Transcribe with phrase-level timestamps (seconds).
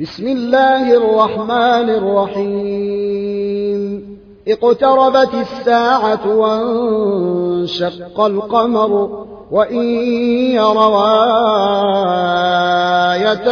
[0.00, 3.80] بسم الله الرحمن الرحيم.
[4.48, 9.84] اقتربت الساعة وانشق القمر وإن
[10.56, 11.04] يروا
[13.12, 13.48] آية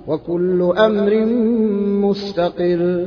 [0.09, 1.25] وكل أمر
[2.09, 3.07] مستقر.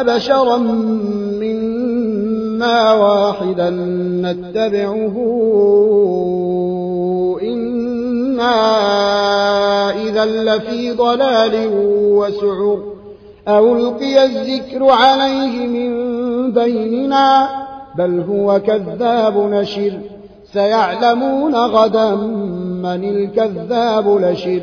[0.00, 0.56] أبشرا
[1.40, 3.70] منا واحدا
[4.22, 5.16] نتبعه.
[7.42, 8.56] إنا
[9.90, 11.70] إذا لفي ضلال
[12.00, 12.82] وسعر.
[13.48, 15.90] أو ألقي الذكر عليه من
[16.52, 17.48] بيننا
[17.98, 19.92] بل هو كذاب نشر.
[20.52, 22.14] سيعلمون غدا
[22.82, 24.62] من الكذاب لشر.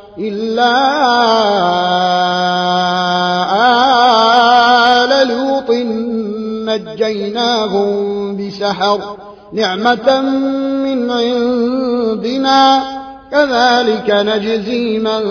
[0.17, 0.71] إلا
[5.03, 5.71] آل لوط
[6.69, 9.17] نجيناهم بسحر
[9.53, 10.21] نعمة
[10.83, 12.83] من عندنا
[13.31, 15.21] كذلك نجزي من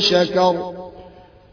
[0.00, 0.54] شكر.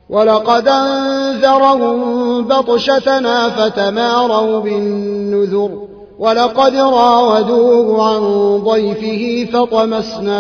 [0.10, 5.97] ولقد أنذرهم بطشتنا فتماروا بالنذر.
[6.20, 8.22] ولقد راودوه عن
[8.58, 10.40] ضيفه فطمسنا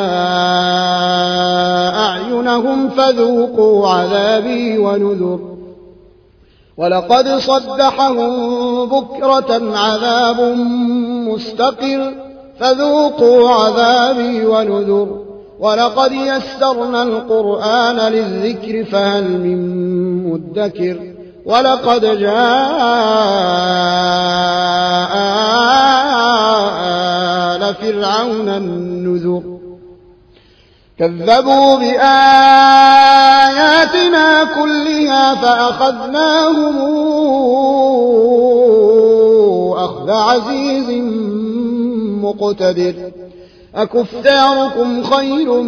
[2.10, 5.40] أعينهم فذوقوا عذابي ونذر.
[6.78, 10.42] ولقد صدحهم بكرة عذاب
[11.28, 12.14] مستقر
[12.60, 15.08] فذوقوا عذابي ونذر.
[15.60, 19.60] ولقد يسرنا القرآن للذكر فهل من
[20.32, 20.98] مدكر.
[21.46, 22.48] ولقد جاء
[27.82, 29.42] آل فرعون النذر.
[31.00, 32.04] كذبوا بآياتنا
[34.44, 36.78] كلها فأخذناهم
[39.78, 40.90] أخذ عزيز
[42.22, 42.94] مقتدر.
[43.76, 45.62] أكفاركم خير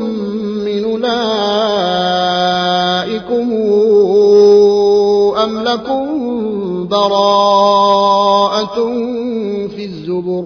[0.66, 1.10] من أولئكم
[5.44, 6.08] أم لكم
[6.88, 8.76] براءة
[9.76, 10.46] في الزبر؟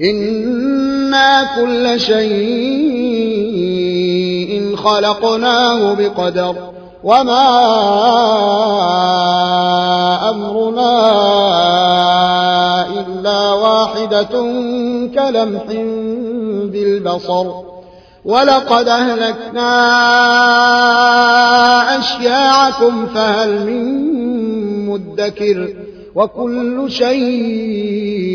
[0.00, 3.34] إنا كل شيء
[4.76, 6.56] خلقناه بقدر
[7.04, 7.50] وما
[10.30, 10.96] أمرنا
[12.90, 14.28] إلا واحدة
[15.14, 15.64] كلمح
[16.72, 17.46] بالبصر
[18.24, 19.70] ولقد أهلكنا
[21.98, 24.04] أشياعكم فهل من
[24.88, 25.74] مدكر
[26.14, 28.34] وكل شيء